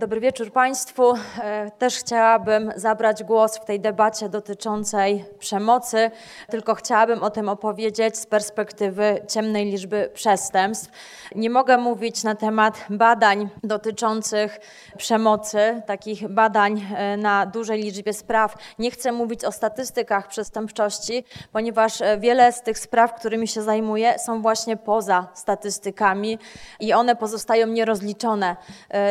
[0.00, 1.14] Dobry wieczór Państwu.
[1.40, 6.10] E, Też chciałabym zabrać głos w tej debacie dotyczącej przemocy,
[6.50, 10.90] tylko chciałabym o tym opowiedzieć z perspektywy ciemnej liczby przestępstw.
[11.34, 14.58] Nie mogę mówić na temat badań dotyczących
[14.96, 18.54] przemocy, takich badań e, na dużej liczbie spraw.
[18.78, 24.18] Nie chcę mówić o statystykach przestępczości, ponieważ e, wiele z tych spraw, którymi się zajmuję,
[24.18, 26.38] są właśnie poza statystykami
[26.80, 28.56] i one pozostają nierozliczone.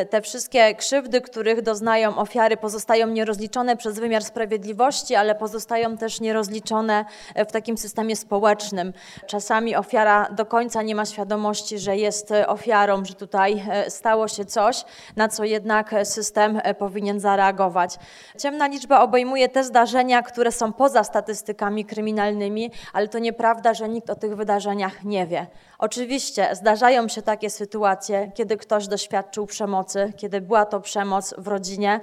[0.09, 7.05] Te wszystkie krzywdy, których doznają ofiary, pozostają nierozliczone przez wymiar sprawiedliwości, ale pozostają też nierozliczone
[7.35, 8.93] w takim systemie społecznym.
[9.27, 14.45] Czasami ofiara do końca nie ma świadomości, że jest ofiarą, że tutaj e, stało się
[14.45, 14.85] coś,
[15.15, 17.97] na co jednak system e, powinien zareagować.
[18.37, 24.09] Ciemna liczba obejmuje te zdarzenia, które są poza statystykami kryminalnymi, ale to nieprawda, że nikt
[24.09, 25.47] o tych wydarzeniach nie wie.
[25.79, 31.99] Oczywiście zdarzają się takie sytuacje, kiedy ktoś doświadczył przemocy, kiedy była to przemoc w rodzinie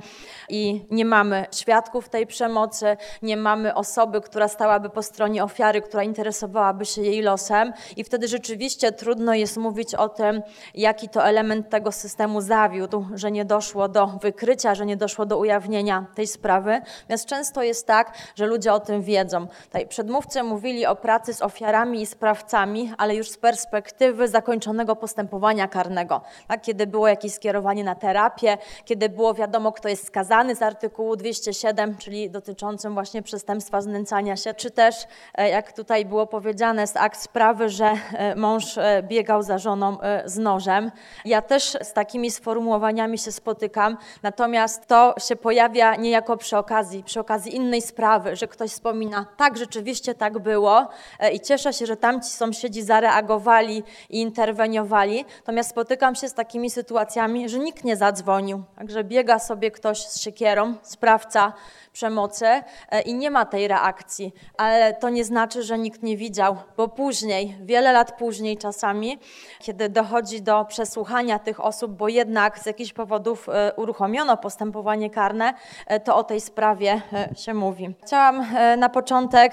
[0.48, 6.02] i nie mamy świadków tej przemocy, nie mamy osoby, która stałaby po stronie ofiary, która
[6.02, 10.42] interesowałaby się jej losem, i wtedy rzeczywiście trudno jest mówić o tym,
[10.74, 15.38] jaki to element tego systemu zawiódł, że nie doszło do wykrycia, że nie doszło do
[15.38, 16.80] ujawnienia tej sprawy.
[17.00, 19.46] Natomiast często jest tak, że ludzie o tym wiedzą.
[19.64, 25.68] Tutaj przedmówcy mówili o pracy z ofiarami i sprawcami, ale już z perspektywy zakończonego postępowania
[25.68, 26.20] karnego.
[26.48, 28.51] Tak, kiedy było jakieś skierowanie na terapię,
[28.84, 34.54] kiedy było wiadomo, kto jest skazany z artykułu 207, czyli dotyczącym właśnie przestępstwa znęcania się,
[34.54, 39.42] czy też, e, jak tutaj było powiedziane, z akt sprawy, że e, mąż e, biegał
[39.42, 40.90] za żoną z nożem.
[41.24, 47.20] Ja też z takimi sformułowaniami się spotykam, natomiast to się pojawia niejako przy okazji, przy
[47.20, 50.88] okazji innej sprawy, że ktoś wspomina, tak, rzeczywiście tak było
[51.32, 57.48] i cieszę się, że tamci sąsiedzi zareagowali i interweniowali, natomiast spotykam się z takimi sytuacjami,
[57.48, 57.96] że nikt nie
[58.42, 61.52] zadzwonił, także biega sobie ktoś z siekierą, sprawca
[61.92, 66.56] przemocy e, i nie ma tej reakcji, ale to nie znaczy, że nikt nie widział,
[66.76, 69.18] bo później, wiele lat później czasami,
[69.60, 75.54] kiedy dochodzi do przesłuchania tych osób, bo jednak z jakichś powodów e, uruchomiono postępowanie karne,
[75.86, 77.02] e, to o tej sprawie
[77.36, 77.94] się mówi.
[78.02, 78.46] Chciałam
[78.78, 79.52] na początek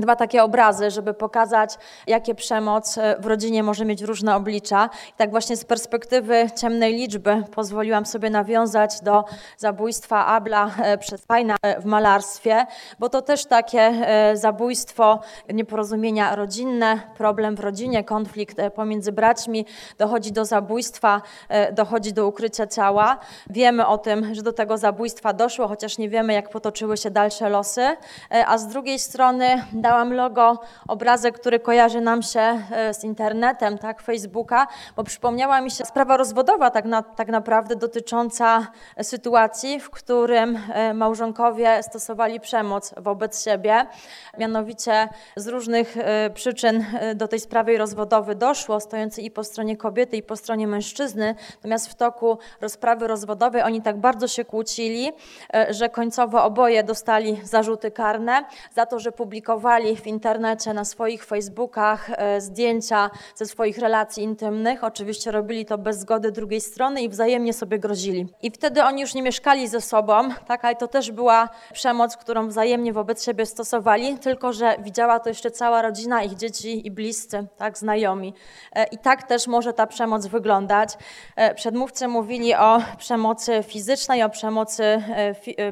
[0.00, 4.90] dwa takie obrazy, żeby pokazać, jakie przemoc e, w rodzinie może mieć różne oblicza.
[5.10, 9.24] I tak właśnie z perspektywy ciemnej liczby pozwoliłam sobie nawiązać do
[9.58, 12.66] zabójstwa Abla e, przez Fajna e, w malarstwie,
[12.98, 15.20] bo to też takie zabójstwo,
[15.52, 19.66] nieporozumienia rodzinne, problem w rodzinie, konflikt pomiędzy braćmi,
[19.98, 21.22] dochodzi do zabójstwa,
[21.72, 23.18] dochodzi do ukrycia ciała.
[23.50, 27.48] Wiemy o tym, że do tego zabójstwa doszło, chociaż nie wiemy, jak potoczyły się dalsze
[27.48, 27.96] losy.
[28.46, 30.58] A z drugiej strony dałam logo,
[30.88, 36.16] obrazek, który kojarzy nam się e, z internetem, tak, Facebooka, bo przypomniała mi się sprawa
[36.16, 38.66] rozwodowa tak, na, tak naprawdę dotycząca
[39.02, 43.86] sytuacji, w którym e, małżonkowie stosowali przemoc wobec siebie.
[44.38, 49.76] Mianowicie z różnych e, przyczyn e, do tej sprawy rozwodowej doszło, stojący i po stronie
[49.76, 51.34] kobiety, i po stronie mężczyzny.
[51.54, 55.12] Natomiast w toku rozprawy rozwodowej oni tak bardzo się kłócili,
[55.54, 59.40] e, że końcowo oboje dostali zarzuty karne za to, że publikowali
[59.78, 64.84] w internecie na swoich Facebookach e, zdjęcia ze swoich relacji intymnych.
[64.84, 68.26] Oczywiście robili to bez zgody drugiej strony i wzajemnie sobie grozili.
[68.42, 72.48] I wtedy oni już nie mieszkali ze sobą, tak, ale to też była przemoc, którą
[72.48, 77.46] wzajemnie wobec siebie stosowali, tylko że widziała to jeszcze cała rodzina, ich dzieci i bliscy,
[77.56, 78.34] tak, znajomi.
[78.72, 80.98] E, I tak też może ta przemoc wyglądać.
[81.36, 85.02] E, Przedmówcy mówili o przemocy fizycznej, o przemocy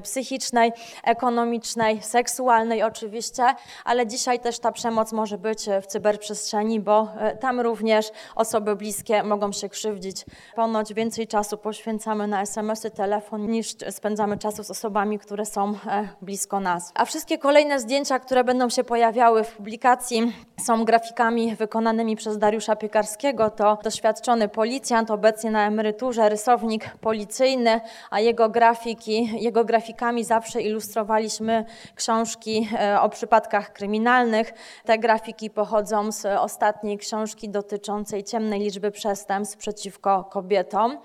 [0.03, 0.72] psychicznej,
[1.04, 3.42] ekonomicznej, seksualnej oczywiście,
[3.88, 8.76] ale dzisiaj też ta przemoc może być e, w cyberprzestrzeni, bo e, tam również osoby
[8.76, 10.25] bliskie mogą się krzywdzić.
[10.56, 16.09] Ponoć więcej czasu poświęcamy na SMS-y, telefon, niż spędzamy czasu z osobami, które są e,
[16.22, 16.93] blisko nas.
[16.94, 22.76] A wszystkie kolejne zdjęcia, które będą się pojawiały w publikacji, są grafikami wykonanymi przez Dariusza
[22.76, 23.50] Piekarskiego.
[23.50, 31.64] To doświadczony policjant, obecnie na emeryturze, rysownik policyjny, a jego grafiki, jego grafikami zawsze ilustrowaliśmy
[31.94, 32.69] książki
[33.00, 34.52] o przypadkach kryminalnych.
[34.84, 40.98] Te grafiki pochodzą z ostatniej książki dotyczącej ciemnej liczby przestępstw przeciwko kobietom.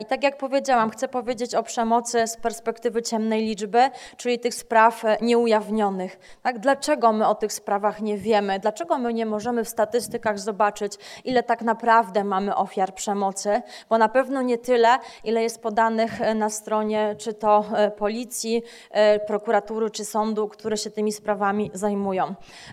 [0.00, 5.04] I tak jak powiedziałam, chcę powiedzieć o przemocy z perspektywy ciemnej liczby, czyli tych spraw
[5.20, 6.38] nieujawnionych.
[6.42, 6.58] Tak?
[6.58, 8.58] Dlaczego my o tych sprawach nie wiemy?
[8.58, 10.92] Dlaczego my nie możemy w statystykach zobaczyć,
[11.24, 13.62] ile tak naprawdę mamy ofiar przemocy?
[13.88, 14.88] Bo na pewno nie tyle,
[15.24, 20.90] ile jest podanych na stronie czy to e, policji, e, prokuratury czy sądu, które się
[20.90, 22.17] tymi sprawami zajmują.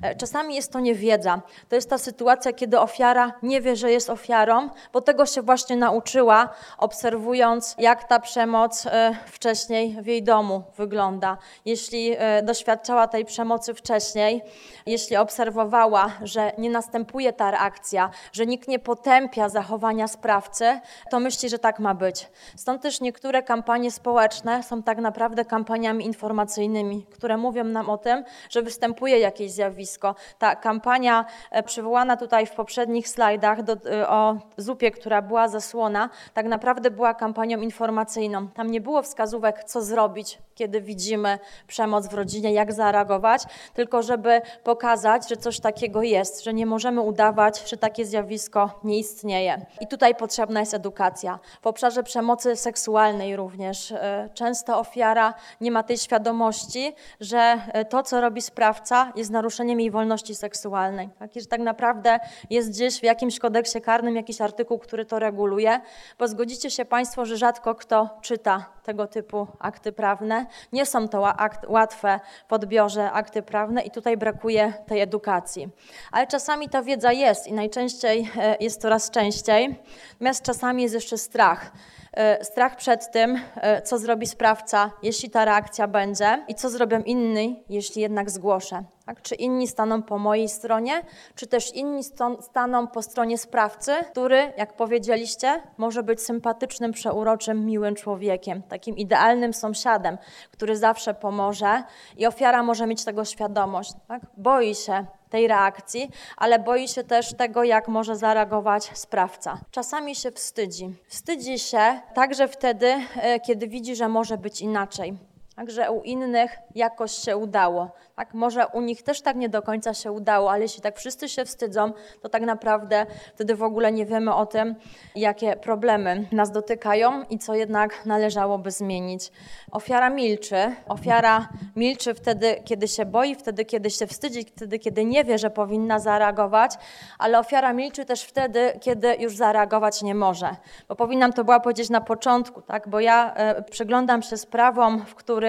[0.02, 1.42] E, czasami jest to niewiedza.
[1.70, 5.76] To jest ta sytuacja, kiedy ofiara nie wie, że jest ofiarą, bo tego się właśnie
[5.76, 11.38] nauczyła, obserwując, jak ta przemoc e, wcześniej w jej domu wygląda.
[11.66, 14.42] Jeśli e, doświadczała tej przemocy wcześniej,
[14.86, 20.80] jeśli obserwowała, że nie następuje ta reakcja, że nikt nie potępia zachowania sprawcy,
[21.12, 22.30] to myśli, że tak ma być.
[22.56, 28.24] Stąd też niektóre kampanie społeczne są tak naprawdę kampaniami informacyjnymi, które mówią nam o tym,
[28.50, 30.16] że występuje jakieś zjawisko.
[30.40, 36.10] Ta kampania e, przywołana tutaj w poprzednich slajdach do, e, o zupie, która była zasłona,
[36.34, 38.48] tak naprawdę była kampanią informacyjną.
[38.48, 43.44] Tam nie było wskazówek, co zrobić, kiedy widzimy przemoc w rodzinie, jak zareagować,
[43.74, 49.00] tylko żeby pokazać, że coś takiego jest, że nie możemy udawać, że takie zjawisko nie
[49.00, 49.66] istnieje.
[49.82, 51.40] I tutaj potrzebna jest edukacja.
[51.62, 58.04] W obszarze przemocy seksualnej również e, często ofiara nie ma tej świadomości, że e, to,
[58.04, 61.10] co robi sprawca, jest naruszeniem jej wolności seksualnej.
[61.20, 61.36] Tak?
[61.36, 62.20] I że tak naprawdę
[62.50, 65.82] jest gdzieś w jakimś kodeksie karnym jakiś artykuł, który to reguluje,
[66.20, 70.46] bo zgodzicie się Państwo, że rzadko kto czyta tego typu akty prawne.
[70.74, 71.34] Nie są to
[71.68, 75.70] łatwe w odbiorze akty prawne i tutaj brakuje tej edukacji.
[76.12, 79.80] Ale czasami ta wiedza jest i najczęściej e, jest coraz częściej,
[80.14, 81.72] natomiast czasami jest jeszcze strach.
[82.14, 87.00] E, strach przed tym, e, co zrobi sprawca, jeśli ta reakcja będzie i co zrobią
[87.00, 88.84] inni, jeśli jednak zgłoszę.
[89.06, 89.22] Tak?
[89.22, 91.02] Czy inni staną po mojej stronie,
[91.36, 92.02] czy też inni
[92.42, 99.54] staną po stronie sprawcy, który, jak powiedzieliście, może być sympatycznym, przeuroczym, miłym człowiekiem, takim idealnym
[99.54, 100.18] sąsiadem,
[100.52, 101.84] który zawsze pomoże
[102.18, 103.94] i ofiara może mieć tego świadomość.
[104.08, 104.22] Tak?
[104.38, 109.58] Boi się tej reakcji, ale boi się też tego, jak może zareagować sprawca.
[109.72, 110.96] Czasami się wstydzi.
[111.08, 115.18] Wstydzi się także wtedy, e, kiedy widzi, że może być inaczej.
[115.56, 117.92] Także u innych jakoś się udało.
[118.16, 121.30] Tak, może u nich też tak nie do końca się udało, ale jeśli tak wszyscy
[121.30, 121.92] się wstydzą,
[122.22, 123.06] to tak naprawdę
[123.36, 124.76] wtedy w ogóle nie wiemy o tym,
[125.16, 129.32] jakie problemy nas dotykają i co jednak należałoby zmienić.
[129.72, 130.76] Ofiara milczy.
[130.88, 135.50] Ofiara milczy wtedy, kiedy się boi, wtedy, kiedy się wstydzi, wtedy, kiedy nie wie, że
[135.50, 136.72] powinna zareagować,
[137.20, 140.56] ale ofiara milczy też wtedy, kiedy już zareagować nie może.
[140.88, 142.90] Bo powinnam to była powiedzieć na początku, tak?
[142.90, 145.45] bo ja e, przyglądam się sprawom, w których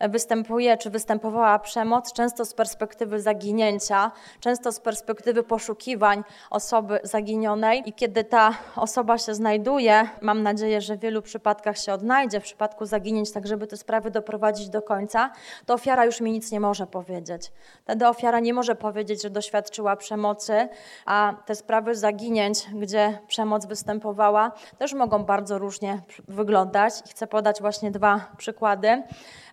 [0.00, 4.10] występuje czy występowała przemoc często z perspektywy zaginięcia,
[4.40, 7.82] często z perspektywy poszukiwań osoby zaginionej.
[7.86, 12.42] I kiedy ta osoba się znajduje, mam nadzieję, że w wielu przypadkach się odnajdzie, w
[12.42, 15.30] przypadku zaginięć, tak żeby te sprawy doprowadzić do końca,
[15.66, 17.52] to ofiara już mi nic nie może powiedzieć.
[17.84, 20.68] Wtedy ofiara nie może powiedzieć, że doświadczyła przemocy,
[21.06, 26.94] a te sprawy zaginięć, gdzie przemoc występowała, też mogą bardzo różnie wyglądać.
[27.06, 29.02] I chcę podać właśnie dwa przykłady.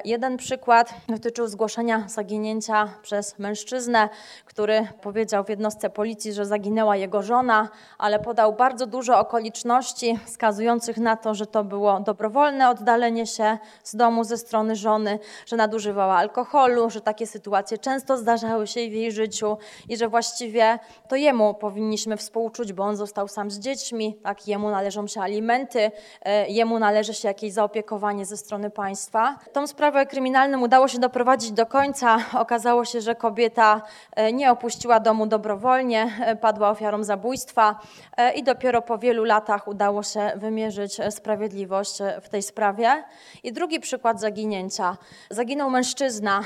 [0.06, 4.10] Jeden przykład dotyczył zgłoszenia zaginięcia przez mężczyznę,
[4.46, 10.98] który powiedział w jednostce policji, że zaginęła jego żona, ale podał bardzo dużo okoliczności wskazujących
[10.98, 16.16] na to, że to było dobrowolne oddalenie się z domu ze strony żony, że nadużywała
[16.18, 19.58] alkoholu, że takie sytuacje często zdarzały się w jej życiu
[19.90, 24.70] i że właściwie to jemu powinniśmy współczuć, bo on został sam z dziećmi, tak, jemu
[24.70, 25.92] należą się alimenty,
[26.22, 29.40] e, jemu należy się jakieś zaopiekowanie ze strony państwa.
[29.54, 32.18] Tą sprawę kryminalną udało się doprowadzić do końca.
[32.34, 33.82] Okazało się, że kobieta
[34.16, 37.80] e, nie opuściła domu dobrowolnie, e, padła ofiarą zabójstwa
[38.18, 43.04] e, i dopiero po wielu latach udało się wymierzyć sprawiedliwość w tej sprawie.
[43.44, 44.98] I drugi przykład zaginięcia.
[45.30, 46.42] Zaginął mężczyzna,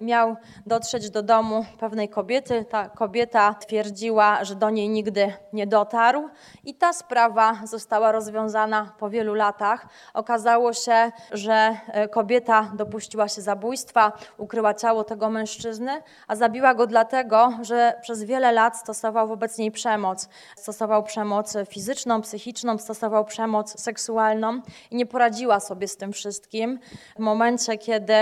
[0.00, 2.64] miał dotrzeć do domu pewnej kobiety.
[2.70, 6.28] Ta kobieta twierdziła, że do niej nigdy nie dotarł
[6.64, 9.86] i ta sprawa została rozwiązana po wielu latach.
[10.14, 11.76] Okazało się, że
[12.10, 18.52] kobieta dopuściła się zabójstwa, ukryła ciało tego mężczyzny, a zabiła go dlatego, że przez wiele
[18.52, 20.28] lat stosował wobec niej przemoc.
[20.56, 24.60] Stosował przemoc fizyczną, psychiczną, stosował przemoc seksualną
[24.90, 26.78] i nie poradziła sobie z tym wszystkim.
[27.16, 28.12] W momencie, kiedy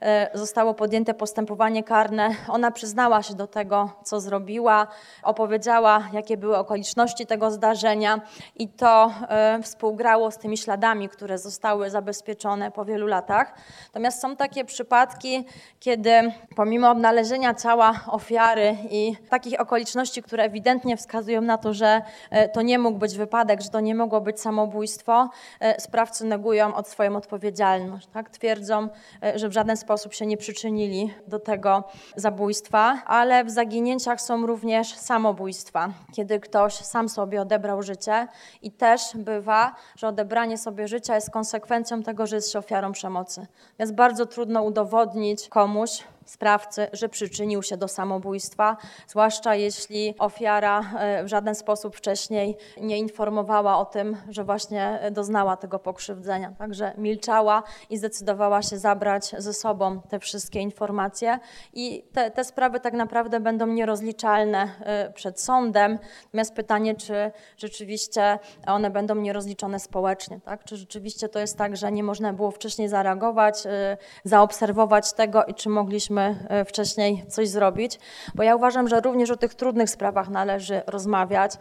[0.00, 4.86] e, zostało podjęte postępowanie karne, ona przyznała się do tego, co zrobiła,
[5.22, 8.20] opowiedziała, jakie były okoliczności tego zdarzenia
[8.56, 13.54] i to e, współgrało z tymi śladami, które zostały zabezpieczone po wielu latach.
[13.86, 15.44] Natomiast są takie przypadki,
[15.80, 22.48] kiedy pomimo odnalezienia ciała ofiary i takich okoliczności, które ewidentnie wskazują na to, że e,
[22.48, 26.88] to nie mógł być wypadek, że to nie mogło być samobójstwo, e, sprawcy negują od
[26.88, 28.06] swoją odpowiedzialność.
[28.06, 28.30] Tak?
[28.30, 28.88] Twierdzą,
[29.22, 31.84] e, że w żaden sposób się nie przyczynili do tego
[32.16, 38.28] zabójstwa, ale w zaginięciach są również samobójstwa, kiedy ktoś sam sobie odebrał życie
[38.62, 43.46] i też bywa, że odebranie sobie życia jest konsekwencją tego, że jest się ofiarą przemocy.
[43.78, 45.90] Więc bardzo trudno udowodnić komuś,
[46.26, 48.76] sprawcy, że przyczynił się do samobójstwa,
[49.08, 55.56] zwłaszcza jeśli ofiara e, w żaden sposób wcześniej nie informowała o tym, że właśnie doznała
[55.56, 56.52] tego pokrzywdzenia.
[56.58, 61.38] Także milczała i zdecydowała się zabrać ze sobą te wszystkie informacje
[61.72, 65.98] i te, te sprawy tak naprawdę będą nierozliczalne e, przed sądem.
[66.24, 70.64] Natomiast pytanie, czy rzeczywiście one będą nierozliczone społecznie, tak?
[70.64, 75.54] Czy rzeczywiście to jest tak, że nie można było wcześniej zareagować, e, zaobserwować tego i
[75.54, 77.98] czy mogliśmy e, wcześniej coś zrobić?
[78.34, 81.52] Bo ja uważam, że również o tych trudnych sprawach należy rozmawiać,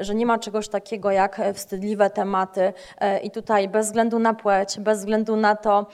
[0.00, 2.72] że nie ma czegoś takiego jak wstydliwe tematy
[3.22, 5.86] i tutaj bez względu na płeć, bez względu na to,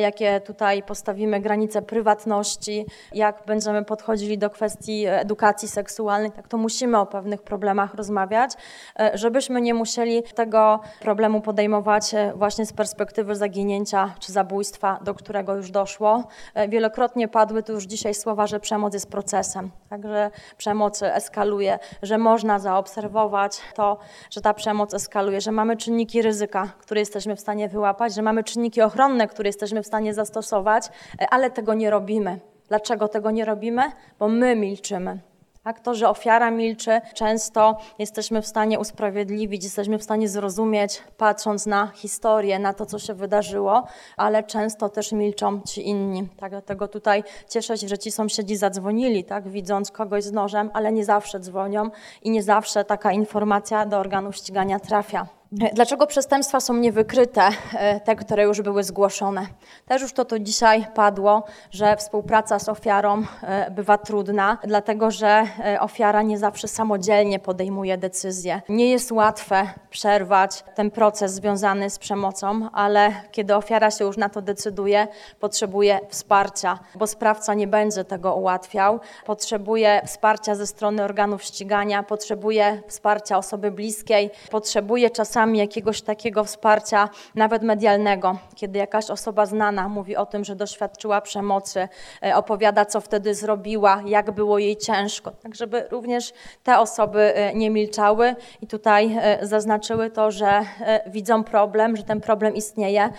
[0.00, 6.98] jakie tutaj postawimy granice prywatności, jak będziemy podchodzili do kwestii edukacji seksualnej, tak to musimy
[6.98, 8.52] o pewnych problemach rozmawiać,
[9.00, 15.14] e, żebyśmy nie musieli tego problemu podejmować e, właśnie z perspektywy zaginięcia czy zabójstwa, do
[15.14, 16.24] którego już doszło.
[16.54, 22.18] E, wielokrotnie padły tu już dzisiaj słowa, że przemoc jest procesem, także przemoc eskaluje, że
[22.18, 23.98] można zaobserwować to,
[24.30, 28.44] że ta przemoc eskaluje, że mamy czynniki ryzyka, które jesteśmy w stanie wyłapać, że mamy
[28.44, 30.88] czynniki ochronne, które jesteśmy w stanie zastosować,
[31.30, 32.40] ale tego nie robimy.
[32.68, 33.82] Dlaczego tego nie robimy?
[34.18, 35.29] Bo my milczymy.
[35.62, 41.66] Tak, to, że ofiara milczy, często jesteśmy w stanie usprawiedliwić, jesteśmy w stanie zrozumieć, patrząc
[41.66, 43.86] na historię, na to, co się wydarzyło,
[44.16, 46.28] ale często też milczą ci inni.
[46.36, 50.92] Tak, dlatego tutaj cieszę się, że ci sąsiedzi zadzwonili, tak, widząc kogoś z nożem, ale
[50.92, 51.90] nie zawsze dzwonią
[52.22, 55.39] i nie zawsze taka informacja do organów ścigania trafia.
[55.52, 59.46] Dlaczego przestępstwa są niewykryte, e, te, które już były zgłoszone?
[59.86, 65.46] Też już to tu dzisiaj padło, że współpraca z ofiarą e, bywa trudna, dlatego że
[65.64, 68.62] e, ofiara nie zawsze samodzielnie podejmuje decyzje.
[68.68, 74.28] Nie jest łatwe przerwać ten proces związany z przemocą, ale kiedy ofiara się już na
[74.28, 75.08] to decyduje,
[75.40, 79.00] potrzebuje wsparcia, bo sprawca nie będzie tego ułatwiał.
[79.26, 86.44] Potrzebuje wsparcia ze strony organów ścigania, potrzebuje wsparcia osoby bliskiej, potrzebuje czasami czasami jakiegoś takiego
[86.44, 91.88] wsparcia, nawet medialnego, kiedy jakaś osoba znana mówi o tym, że doświadczyła przemocy,
[92.22, 96.32] e, opowiada, co wtedy zrobiła, jak było jej ciężko, tak żeby również
[96.62, 100.64] te osoby e, nie milczały i tutaj e, zaznaczyły to, że
[101.06, 103.10] widzą problem, że ten problem istnieje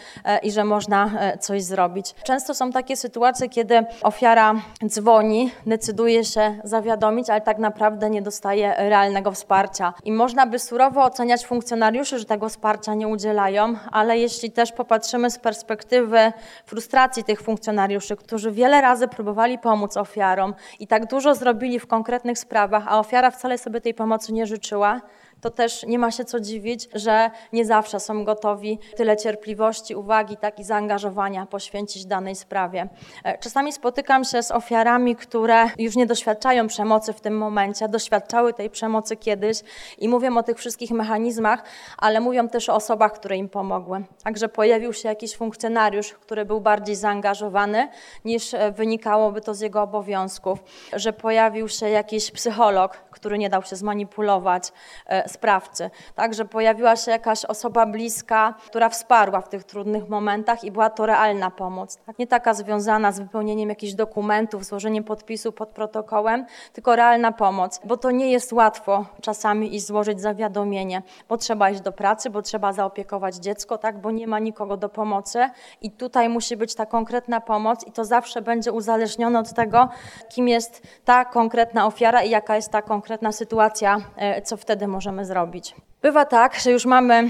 [0.43, 1.09] i że można
[1.39, 2.15] coś zrobić.
[2.23, 8.73] Często są takie sytuacje, kiedy ofiara dzwoni, decyduje się zawiadomić, ale tak naprawdę nie dostaje
[8.77, 9.93] realnego wsparcia.
[10.03, 15.31] I można by surowo oceniać funkcjonariuszy, że tego wsparcia nie udzielają, ale jeśli też popatrzymy
[15.31, 16.33] z perspektywy
[16.65, 22.39] frustracji tych funkcjonariuszy, którzy wiele razy próbowali pomóc ofiarom i tak dużo zrobili w konkretnych
[22.39, 25.01] sprawach, a ofiara wcale sobie tej pomocy nie życzyła,
[25.41, 30.37] to też nie ma się co dziwić, że nie zawsze są gotowi tyle cierpliwości, uwagi,
[30.37, 32.89] tak i zaangażowania poświęcić danej sprawie.
[33.23, 38.53] E, czasami spotykam się z ofiarami, które już nie doświadczają przemocy w tym momencie, doświadczały
[38.53, 39.57] tej przemocy kiedyś
[39.97, 41.63] i mówią o tych wszystkich mechanizmach,
[41.97, 44.03] ale mówią też o osobach, które im pomogły.
[44.23, 47.89] Także pojawił się jakiś funkcjonariusz, który był bardziej zaangażowany
[48.25, 50.59] niż e, wynikałoby to z jego obowiązków,
[50.93, 54.71] że pojawił się jakiś psycholog, który nie dał się zmanipulować,
[55.07, 55.89] e, sprawcy.
[56.15, 61.05] Także pojawiła się jakaś osoba bliska, która wsparła w tych trudnych momentach i była to
[61.05, 61.97] realna pomoc.
[62.05, 62.19] Tak?
[62.19, 67.97] Nie taka związana z wypełnieniem jakichś dokumentów, złożeniem podpisu pod protokołem, tylko realna pomoc, bo
[67.97, 72.73] to nie jest łatwo czasami iść złożyć zawiadomienie, bo trzeba iść do pracy, bo trzeba
[72.73, 74.01] zaopiekować dziecko, tak?
[74.01, 75.49] bo nie ma nikogo do pomocy
[75.81, 79.89] i tutaj musi być ta konkretna pomoc i to zawsze będzie uzależnione od tego,
[80.29, 84.87] kim jest ta konkretna ofiara i jaka jest ta konkretna sytuacja, e, co wtedy
[85.21, 85.75] możemy zrobić.
[86.01, 87.29] Bywa tak, że już mamy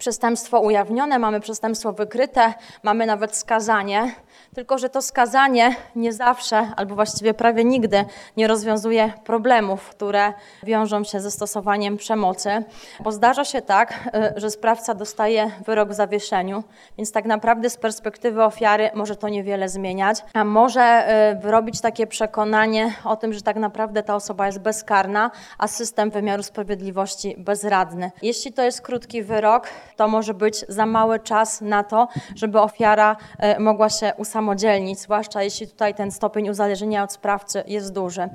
[0.00, 4.14] przestępstwo ujawnione, mamy przestępstwo wykryte, mamy nawet skazanie,
[4.54, 8.04] tylko że to skazanie nie zawsze, albo właściwie prawie nigdy
[8.36, 12.64] nie rozwiązuje problemów, które wiążą się ze stosowaniem przemocy,
[13.00, 16.64] bo zdarza się tak, y, że sprawca dostaje wyrok w zawieszeniu,
[16.98, 22.06] więc tak naprawdę z perspektywy ofiary może to niewiele zmieniać, a może y, wyrobić takie
[22.06, 28.10] przekonanie o tym, że tak naprawdę ta osoba jest bezkarna, a system wymiaru sprawiedliwości bezradny.
[28.22, 33.16] Jeśli to jest krótki wyrok, to może być za mały czas na to, żeby ofiara
[33.56, 38.28] y, mogła się usamodzielnić, zwłaszcza jeśli tutaj ten stopień uzależnienia od sprawcy jest duży.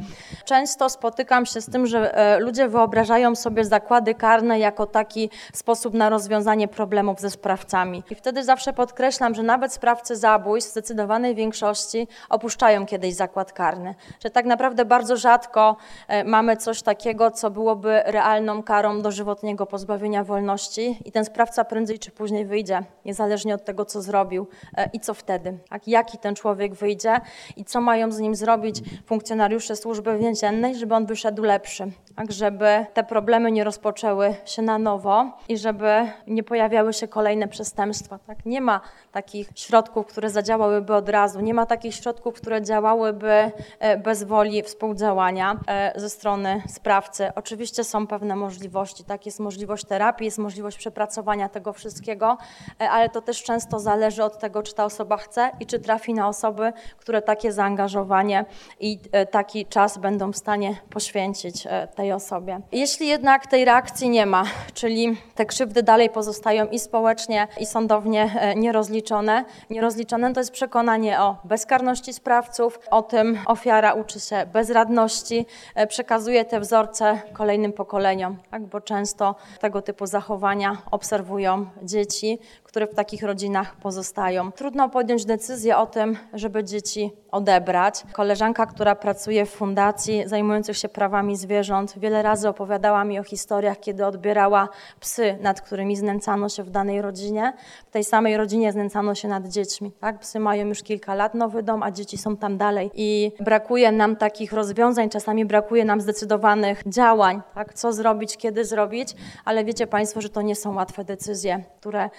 [0.45, 5.93] Często spotykam się z tym, że e, ludzie wyobrażają sobie zakłady karne jako taki sposób
[5.93, 8.03] na rozwiązanie problemów ze sprawcami.
[8.09, 13.95] I wtedy zawsze podkreślam, że nawet sprawcy zabójstw w zdecydowanej większości opuszczają kiedyś zakład karny.
[14.23, 15.75] Że tak naprawdę bardzo rzadko
[16.07, 21.65] e, mamy coś takiego, co byłoby realną karą dożywotniego pozbawienia wolności i ten sprawca sprawca
[21.65, 24.47] prędzej czy później wyjdzie, niezależnie od tego, co zrobił
[24.77, 25.57] e, i co wtedy.
[25.69, 25.87] Tak?
[25.87, 27.21] Jaki ten człowiek wyjdzie
[27.55, 31.91] i co mają z nim zrobić funkcjonariusze służby więziennej, żeby on wyszedł lepszy.
[32.15, 32.31] Tak?
[32.31, 38.19] Żeby te problemy nie rozpoczęły się na nowo i żeby nie pojawiały się kolejne przestępstwa.
[38.19, 38.45] Tak?
[38.45, 43.97] Nie ma takich środków, które zadziałałyby od razu, nie ma takich środków, które działałyby e,
[43.97, 47.31] bez woli współdziałania e, ze strony sprawcy.
[47.35, 49.25] Oczywiście są pewne możliwości, tak?
[49.25, 52.37] Jest możliwość terapii, jest możliwość przepracowania tego wszystkiego,
[52.81, 56.13] e, ale to też często zależy od tego, czy ta osoba chce i czy trafi
[56.13, 58.45] na osoby, które takie zaangażowanie
[58.79, 58.99] i
[59.31, 62.59] taki czas będą w stanie poświęcić tej osobie.
[62.71, 68.53] Jeśli jednak tej reakcji nie ma, czyli te krzywdy dalej pozostają i społecznie, i sądownie
[68.55, 75.87] nierozliczone, nierozliczone to jest przekonanie o bezkarności sprawców, o tym ofiara uczy się bezradności, e,
[75.87, 78.65] przekazuje te wzorce kolejnym pokoleniom, tak?
[78.65, 80.77] bo często tego typu zachowania
[81.15, 82.39] obserwują dzieci,
[82.75, 84.51] które w takich rodzinach pozostają.
[84.51, 88.03] Trudno podjąć decyzję o tym, żeby dzieci odebrać.
[88.13, 93.79] Koleżanka, która pracuje w fundacji zajmujących się prawami zwierząt, wiele razy opowiadała mi o historiach,
[93.79, 97.53] kiedy odbierała psy, nad którymi znęcano się w danej rodzinie.
[97.87, 99.91] W tej samej rodzinie znęcano się nad dziećmi.
[99.99, 100.19] Tak?
[100.19, 102.91] Psy mają już kilka lat nowy dom, a dzieci są tam dalej.
[102.93, 107.73] I brakuje nam takich rozwiązań, czasami brakuje nam zdecydowanych działań, tak?
[107.73, 109.15] co zrobić, kiedy zrobić,
[109.45, 112.09] ale wiecie Państwo, że to nie są łatwe decyzje, które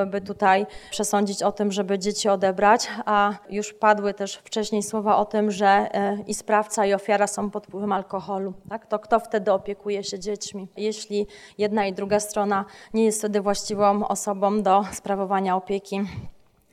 [0.00, 5.24] miałyby tutaj przesądzić o tym, żeby dzieci odebrać, a już padły też wcześniej słowa o
[5.24, 8.52] tym, że e, i sprawca, i ofiara są pod wpływem alkoholu.
[8.68, 8.86] Tak?
[8.86, 10.68] To kto wtedy opiekuje się dziećmi?
[10.76, 11.26] Jeśli
[11.58, 12.64] jedna i druga strona
[12.94, 16.00] nie jest wtedy właściwą osobą do sprawowania opieki,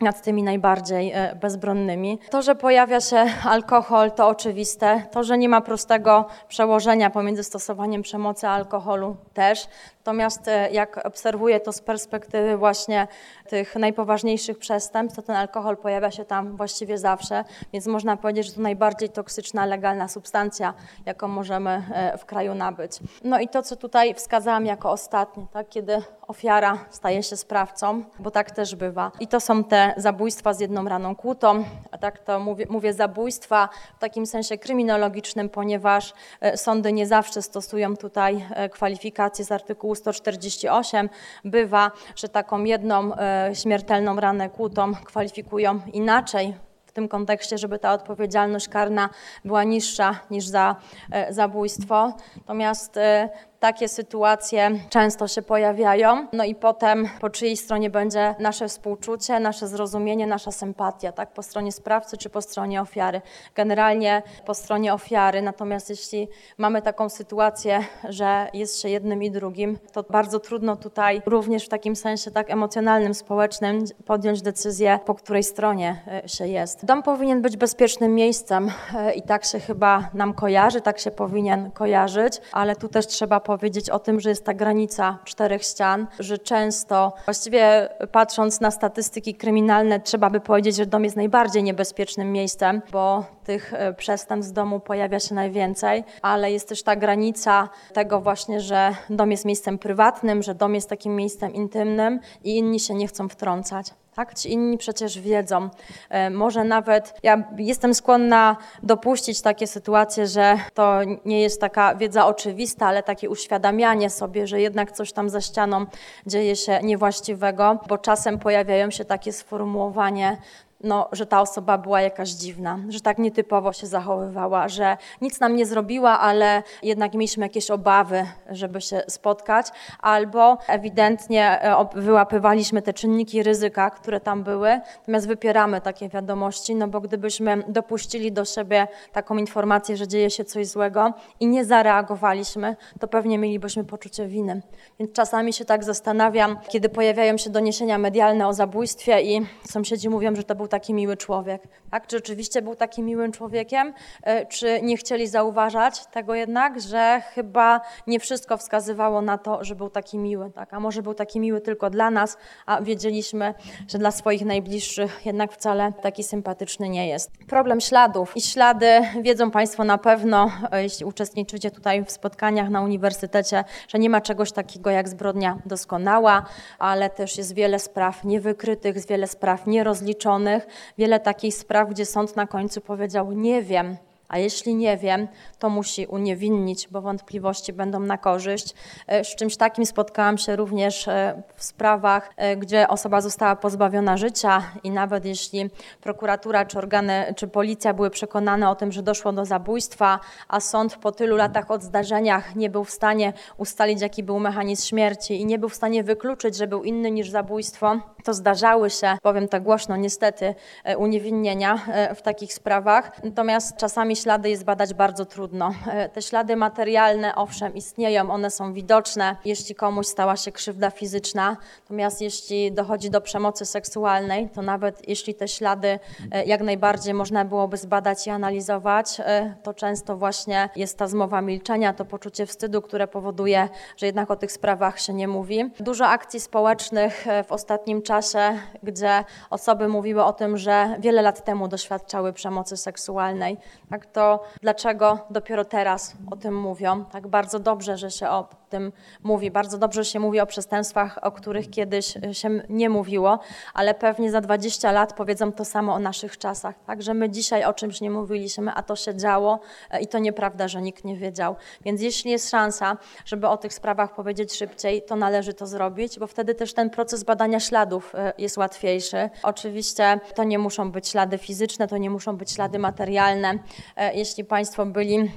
[0.01, 2.19] nad tymi najbardziej e, bezbronnymi.
[2.29, 5.03] To, że pojawia się alkohol, to oczywiste.
[5.11, 9.67] To, że nie ma prostego przełożenia pomiędzy stosowaniem przemocy a alkoholu też.
[10.07, 13.07] Natomiast e, jak obserwuję to z perspektywy właśnie
[13.49, 18.53] tych najpoważniejszych przestępstw, to ten alkohol pojawia się tam właściwie zawsze, więc można powiedzieć, że
[18.53, 20.73] to najbardziej toksyczna, legalna substancja,
[21.05, 22.91] jaką możemy e, w kraju nabyć.
[23.23, 28.31] No i to, co tutaj wskazałam jako ostatnie, tak, kiedy ofiara staje się sprawcą, bo
[28.31, 29.11] tak też bywa.
[29.19, 33.69] I to są te zabójstwa z jedną raną kłutą, a tak to mówię, mówię zabójstwa
[33.97, 41.09] w takim sensie kryminologicznym, ponieważ e, sądy nie zawsze stosują tutaj kwalifikacje z artykułu 148
[41.45, 46.53] bywa, że taką jedną e, śmiertelną ranę kłutą kwalifikują inaczej
[46.85, 49.09] w tym kontekście, żeby ta odpowiedzialność karna
[49.45, 50.75] była niższa niż za
[51.11, 52.13] e, zabójstwo.
[52.37, 53.29] Natomiast e,
[53.59, 59.67] takie sytuacje często się pojawiają, no i potem po czyjej stronie będzie nasze współczucie, nasze
[59.67, 63.21] zrozumienie, nasza sympatia, tak, po stronie sprawcy czy po stronie ofiary.
[63.55, 69.79] Generalnie po stronie ofiary, natomiast jeśli mamy taką sytuację, że jest się jednym i drugim,
[69.93, 75.43] to bardzo trudno tutaj również w takim sensie tak emocjonalnym, społecznym podjąć decyzję, po której
[75.43, 76.85] stronie e, się jest.
[76.85, 81.71] Dom powinien być bezpiecznym miejscem e, i tak się chyba nam kojarzy, tak się powinien
[81.71, 86.37] kojarzyć, ale tu też trzeba powiedzieć o tym, że jest ta granica czterech ścian, że
[86.37, 92.81] często, właściwie patrząc na statystyki kryminalne, trzeba by powiedzieć, że dom jest najbardziej niebezpiecznym miejscem,
[92.91, 98.21] bo tych e, przestępstw z domu pojawia się najwięcej, ale jest też ta granica tego
[98.21, 102.93] właśnie, że dom jest miejscem prywatnym, że dom jest takim miejscem intymnym i inni się
[102.93, 103.93] nie chcą wtrącać.
[104.17, 104.33] Tak?
[104.33, 105.69] Ci inni przecież wiedzą.
[106.09, 112.27] E, może nawet ja jestem skłonna dopuścić takie sytuacje, że to nie jest taka wiedza
[112.27, 115.85] oczywista, ale takie uświadamianie sobie, że jednak coś tam za ścianą
[116.27, 120.37] dzieje się niewłaściwego, bo czasem pojawiają się takie sformułowanie,
[120.83, 125.55] no, że ta osoba była jakaś dziwna, że tak nietypowo się zachowywała, że nic nam
[125.55, 129.67] nie zrobiła, ale jednak mieliśmy jakieś obawy, żeby się spotkać,
[129.99, 136.87] albo ewidentnie e, wyłapywaliśmy te czynniki ryzyka, które tam były, natomiast wypieramy takie wiadomości, no
[136.87, 142.75] bo gdybyśmy dopuścili do siebie taką informację, że dzieje się coś złego i nie zareagowaliśmy,
[142.99, 144.61] to pewnie mielibyśmy poczucie winy.
[144.99, 150.35] Więc czasami się tak zastanawiam, kiedy pojawiają się doniesienia medialne o zabójstwie i sąsiedzi mówią,
[150.35, 151.67] że to był taki miły człowiek.
[151.91, 152.07] Tak?
[152.07, 153.93] Czy rzeczywiście był takim miłym człowiekiem?
[154.23, 159.75] E, czy nie chcieli zauważać tego jednak, że chyba nie wszystko wskazywało na to, że
[159.75, 160.51] był taki miły.
[160.51, 160.73] Tak?
[160.73, 163.53] A może był taki miły tylko dla nas, a wiedzieliśmy,
[163.87, 167.31] że dla swoich najbliższych jednak wcale taki sympatyczny nie jest.
[167.47, 168.37] Problem śladów.
[168.37, 173.99] I ślady wiedzą Państwo na pewno, e, jeśli uczestniczycie tutaj w spotkaniach na uniwersytecie, że
[173.99, 176.45] nie ma czegoś takiego jak zbrodnia doskonała,
[176.79, 180.56] ale też jest wiele spraw niewykrytych, wiele spraw nierozliczonych
[180.97, 183.97] wiele takich spraw, gdzie sąd na końcu powiedział: Nie wiem,
[184.29, 185.27] a jeśli nie wiem,
[185.59, 188.75] to musi uniewinnić, bo wątpliwości będą na korzyść.
[189.07, 194.17] E, z czymś takim spotkałam się również e, w sprawach, e, gdzie osoba została pozbawiona
[194.17, 195.69] życia i nawet jeśli
[196.01, 200.95] prokuratura czy organy, czy policja były przekonane o tym, że doszło do zabójstwa, a sąd
[200.95, 205.45] po tylu latach od zdarzeniach nie był w stanie ustalić, jaki był mechanizm śmierci i
[205.45, 209.63] nie był w stanie wykluczyć, że był inny niż zabójstwo, to zdarzały się, powiem tak
[209.63, 210.55] głośno, niestety,
[210.97, 211.79] uniewinnienia
[212.15, 213.23] w takich sprawach.
[213.23, 215.73] Natomiast czasami ślady jest badać bardzo trudno.
[215.87, 221.57] E, te ślady materialne, owszem, istnieją, one są widoczne, jeśli komuś stała się krzywda fizyczna,
[221.81, 225.99] natomiast jeśli dochodzi do przemocy seksualnej, to nawet jeśli te ślady
[226.31, 231.41] e, jak najbardziej można byłoby zbadać i analizować, e, to często właśnie jest ta zmowa
[231.41, 235.71] milczenia, to poczucie wstydu, które powoduje, że jednak o tych sprawach się nie mówi.
[235.79, 241.67] Dużo akcji społecznych w ostatnim czasie, gdzie osoby mówiły o tym, że wiele lat temu
[241.67, 243.57] doświadczały przemocy seksualnej.
[243.89, 247.05] Tak, to dlaczego dopiero teraz o tym mówią.
[247.05, 248.91] Tak bardzo dobrze, że się o tym
[249.23, 253.39] mówi, bardzo dobrze się mówi o przestępstwach, o których kiedyś się nie mówiło,
[253.73, 256.75] ale pewnie za 20 lat powiedzą to samo o naszych czasach.
[256.85, 259.59] Tak, że my dzisiaj o czymś nie mówiliśmy, a to się działo
[259.91, 261.55] e, i to nieprawda, że nikt nie wiedział.
[261.81, 266.27] Więc jeśli jest szansa, żeby o tych sprawach powiedzieć szybciej, to należy to zrobić, bo
[266.27, 269.29] wtedy też ten proces badania śladów e, jest łatwiejszy.
[269.43, 273.59] Oczywiście to nie muszą być ślady fizyczne, to nie muszą być ślady materialne.
[273.95, 275.31] E, jeśli Państwo byli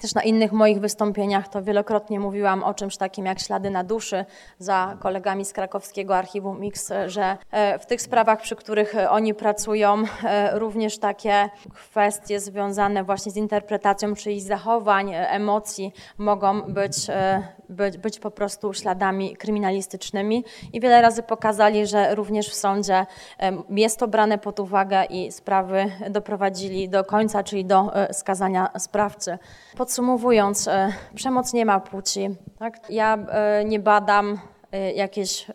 [0.00, 4.24] też na innych moich wystąpieniach to wielokrotnie mówiłam o czymś takim jak ślady na duszy
[4.58, 10.02] za kolegami z krakowskiego archiwum Mix, że e, w tych sprawach, przy których oni pracują,
[10.24, 16.96] e, również takie kwestie związane właśnie z interpretacją czyichś zachowań, emocji mogą być,
[17.68, 23.06] być, być po prostu śladami kryminalistycznymi i wiele razy pokazali, że również w sądzie
[23.70, 29.38] jest to brane pod uwagę i sprawy doprowadzili do końca, czyli do skazania sprawcy.
[29.90, 32.28] Podsumowując, e, przemoc nie ma płci.
[32.58, 32.90] Tak?
[32.90, 34.38] Ja e, nie badam
[34.72, 35.46] e, jakieś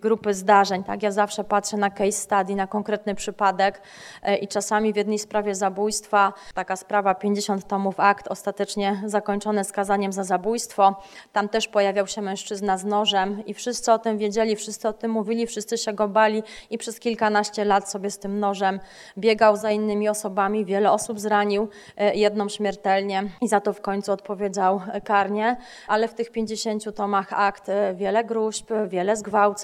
[0.00, 0.84] grupy zdarzeń.
[0.84, 1.02] Tak?
[1.02, 3.82] Ja zawsze patrzę na case study, na konkretny przypadek
[4.22, 10.12] e, i czasami w jednej sprawie zabójstwa, taka sprawa 50 tomów akt, ostatecznie zakończone skazaniem
[10.12, 14.88] za zabójstwo, tam też pojawiał się mężczyzna z nożem i wszyscy o tym wiedzieli, wszyscy
[14.88, 18.80] o tym mówili, wszyscy się go bali i przez kilkanaście lat sobie z tym nożem
[19.18, 24.12] biegał za innymi osobami, wiele osób zranił, e, jedną śmiertelnie i za to w końcu
[24.12, 25.56] odpowiedział karnie,
[25.88, 29.63] ale w tych 50 tomach akt e, wiele gruźb, wiele zgwałceń,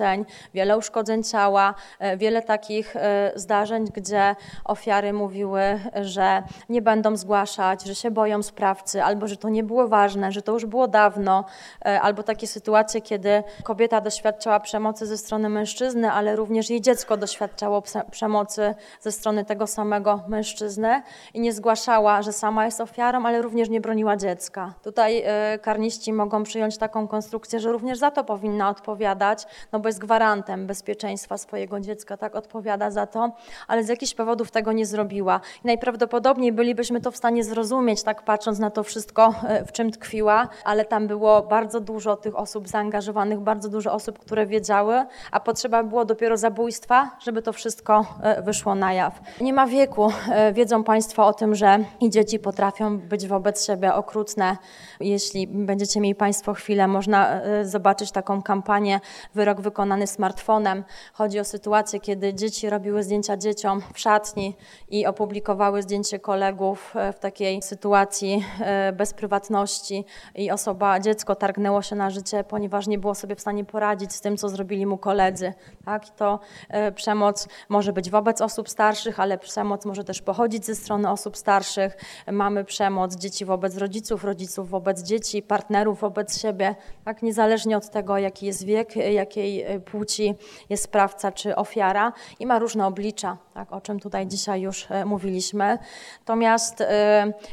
[0.55, 5.63] wiele uszkodzeń ciała, e, wiele takich e, zdarzeń, gdzie ofiary mówiły,
[6.03, 10.43] że nie będą zgłaszać, że się boją sprawcy, albo że to nie było ważne, że
[10.43, 11.45] to już było dawno,
[11.85, 17.17] e, albo takie sytuacje, kiedy kobieta doświadczała przemocy ze strony mężczyzny, ale również jej dziecko
[17.17, 21.03] doświadczało przemocy ze strony tego samego mężczyzny
[21.35, 24.75] i nie zgłaszała, że sama jest ofiarą, ale również nie broniła dziecka.
[24.83, 25.25] Tutaj
[25.63, 30.67] karniści mogą przyjąć taką konstrukcję, że również za to powinna odpowiadać, no bo jest gwarantem
[30.67, 33.33] bezpieczeństwa swojego dziecka, tak odpowiada za to,
[33.69, 35.41] ale z jakichś powodów tego nie zrobiła.
[35.65, 39.91] I najprawdopodobniej bylibyśmy to w stanie zrozumieć, tak patrząc na to wszystko, e, w czym
[39.91, 45.41] tkwiła, ale tam było bardzo dużo tych osób zaangażowanych, bardzo dużo osób, które wiedziały, a
[45.41, 49.21] potrzeba było dopiero zabójstwa, żeby to wszystko e, wyszło na jaw.
[49.41, 50.13] Nie ma wieku.
[50.33, 54.57] E, wiedzą Państwo o tym, że i dzieci potrafią być wobec siebie okrutne.
[55.01, 59.01] Jeśli będziecie mieli Państwo chwilę, można zobaczyć taką kampanię
[59.35, 60.85] Wyrok wykonany wykonany smartfonem.
[61.13, 64.57] Chodzi o sytuację, kiedy dzieci robiły zdjęcia dzieciom w szatni
[64.89, 71.83] i opublikowały zdjęcie kolegów e, w takiej sytuacji e, bez prywatności i osoba, dziecko targnęło
[71.83, 74.99] się na życie, ponieważ nie było sobie w stanie poradzić z tym, co zrobili mu
[74.99, 75.53] koledzy.
[75.85, 76.09] Tak?
[76.11, 81.11] To e, przemoc może być wobec osób starszych, ale przemoc może też pochodzić ze strony
[81.11, 81.97] osób starszych.
[82.33, 87.23] Mamy przemoc dzieci wobec rodziców, rodziców wobec dzieci, partnerów wobec siebie, tak?
[87.23, 90.35] niezależnie od tego, jaki jest wiek, jakiej płci
[90.69, 95.05] jest sprawca czy ofiara i ma różne oblicza, tak, o czym tutaj dzisiaj już e,
[95.05, 95.79] mówiliśmy.
[96.19, 96.85] Natomiast y,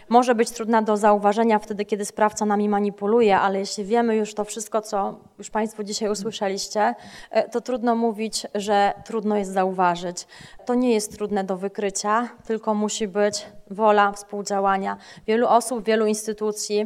[0.09, 4.43] może być trudna do zauważenia wtedy, kiedy sprawca nami manipuluje, ale jeśli wiemy już to
[4.43, 6.95] wszystko, co już Państwo dzisiaj usłyszeliście,
[7.37, 10.27] y, to trudno mówić, że trudno jest zauważyć.
[10.65, 16.81] To nie jest trudne do wykrycia, tylko musi być wola współdziałania wielu osób, wielu instytucji,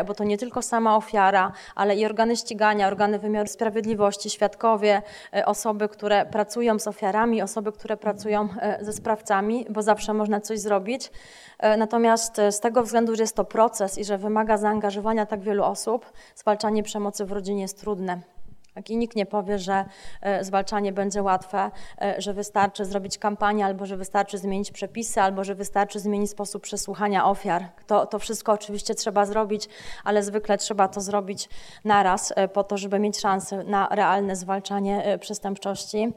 [0.00, 5.02] y, bo to nie tylko sama ofiara, ale i organy ścigania, organy wymiaru sprawiedliwości, świadkowie,
[5.46, 10.58] osoby, które pracują z ofiarami, osoby, które pracują E, ze sprawcami, bo zawsze można coś
[10.58, 11.10] zrobić.
[11.58, 15.40] E, natomiast e, z tego względu, że jest to proces i że wymaga zaangażowania tak
[15.40, 18.31] wielu osób, zwalczanie przemocy w rodzinie jest trudne.
[18.74, 19.84] Tak, I nikt nie powie, że
[20.20, 21.70] e, zwalczanie będzie łatwe,
[22.02, 26.62] e, że wystarczy zrobić kampanię, albo że wystarczy zmienić przepisy, albo że wystarczy zmienić sposób
[26.62, 27.68] przesłuchania ofiar.
[27.86, 29.68] To, to wszystko oczywiście trzeba zrobić,
[30.04, 31.48] ale zwykle trzeba to zrobić
[31.84, 36.12] naraz, e, po to, żeby mieć szansę na realne zwalczanie przestępczości.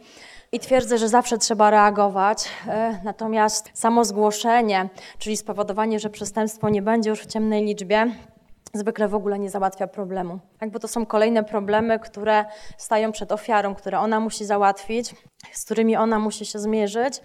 [0.51, 2.49] I twierdzę, że zawsze trzeba reagować.
[3.03, 8.11] Natomiast samo zgłoszenie, czyli spowodowanie, że przestępstwo nie będzie już w ciemnej liczbie,
[8.75, 10.39] zwykle w ogóle nie załatwia problemu.
[10.59, 12.45] Tak, bo to są kolejne problemy, które
[12.77, 15.15] stają przed ofiarą, które ona musi załatwić,
[15.51, 17.21] z którymi ona musi się zmierzyć.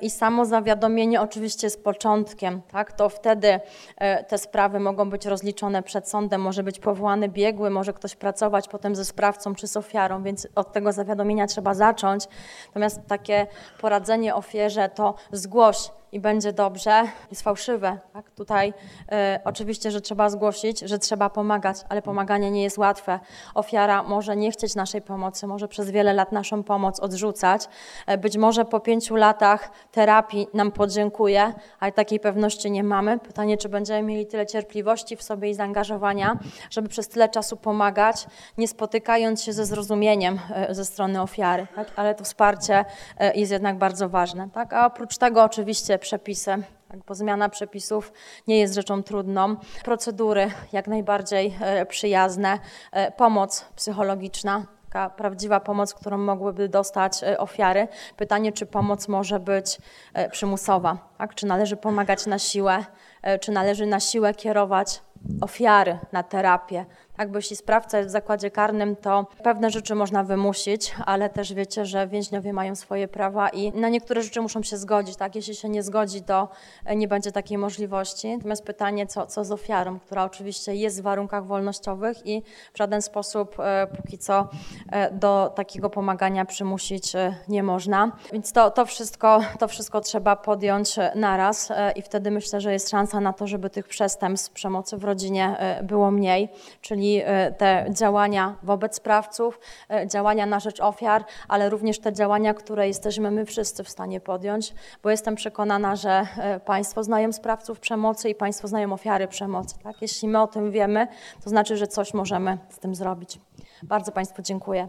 [0.00, 2.62] I samo zawiadomienie oczywiście jest początkiem.
[2.72, 2.92] Tak?
[2.92, 3.60] To wtedy
[3.96, 8.68] e, te sprawy mogą być rozliczone przed sądem, może być powołany biegły, może ktoś pracować
[8.68, 12.24] potem ze sprawcą czy z ofiarą, więc od tego zawiadomienia trzeba zacząć.
[12.66, 13.46] Natomiast takie
[13.80, 17.98] poradzenie ofierze to zgłoś i będzie dobrze, jest fałszywe.
[18.12, 18.30] Tak?
[18.30, 18.74] Tutaj
[19.12, 23.20] e, oczywiście, że trzeba zgłosić, że trzeba pomagać, ale pomaganie nie jest łatwe.
[23.54, 27.68] Ofiara może nie chcieć naszej pomocy, może przez wiele lat naszą pomoc odrzucać.
[28.06, 33.18] E, być może po pięciu latach terapii nam podziękuje, ale takiej pewności nie mamy.
[33.18, 36.38] Pytanie, czy będziemy mieli tyle cierpliwości w sobie i zaangażowania,
[36.70, 38.26] żeby przez tyle czasu pomagać,
[38.58, 41.66] nie spotykając się ze zrozumieniem e, ze strony ofiary.
[41.74, 41.88] Tak?
[41.96, 42.84] Ale to wsparcie
[43.18, 44.48] e, jest jednak bardzo ważne.
[44.50, 44.72] Tak?
[44.72, 46.62] A oprócz tego oczywiście przepisy.
[46.88, 48.12] Tak, bo zmiana przepisów
[48.46, 49.56] nie jest rzeczą trudną.
[49.84, 52.58] Procedury jak najbardziej e, przyjazne,
[53.16, 57.88] pomoc psychologiczna, taka prawdziwa pomoc, którą mogłyby dostać e, ofiary.
[58.16, 59.78] Pytanie, czy pomoc może być
[60.14, 61.34] e, przymusowa, tak?
[61.34, 62.84] czy należy pomagać na siłę,
[63.22, 65.02] e, czy należy na siłę kierować
[65.40, 66.86] ofiary na terapię.
[67.16, 71.54] Tak, bo jeśli sprawca jest w zakładzie karnym, to pewne rzeczy można wymusić, ale też
[71.54, 75.16] wiecie, że więźniowie mają swoje prawa i na niektóre rzeczy muszą się zgodzić.
[75.16, 75.36] Tak?
[75.36, 76.48] Jeśli się nie zgodzi, to
[76.84, 78.36] e, nie będzie takiej możliwości.
[78.36, 82.42] Natomiast pytanie, co, co z ofiarą, która oczywiście jest w warunkach wolnościowych i
[82.74, 84.48] w żaden sposób e, póki co
[84.92, 88.12] e, do takiego pomagania przymusić e, nie można.
[88.32, 92.72] Więc to, to, wszystko, to wszystko trzeba podjąć e, naraz e, i wtedy myślę, że
[92.72, 96.48] jest szansa na to, żeby tych przestępstw przemocy w rodzinie e, było mniej,
[96.80, 102.54] czyli e, te działania wobec sprawców, e, działania na rzecz ofiar, ale również te działania,
[102.54, 106.26] które jesteśmy my wszyscy w stanie podjąć, bo jestem przekonana, że
[106.64, 109.74] Państwo znają sprawców przemocy i Państwo znają ofiary przemocy.
[109.82, 110.02] Tak?
[110.02, 111.08] Jeśli my o tym wiemy,
[111.44, 113.40] to znaczy, że coś możemy z tym zrobić.
[113.82, 114.88] Bardzo Państwu dziękuję.